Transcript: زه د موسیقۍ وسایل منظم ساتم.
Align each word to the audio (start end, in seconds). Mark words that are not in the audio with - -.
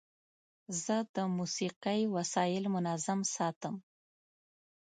زه 0.83 0.95
د 1.15 1.17
موسیقۍ 1.37 2.01
وسایل 2.15 2.63
منظم 2.75 3.19
ساتم. 3.35 3.75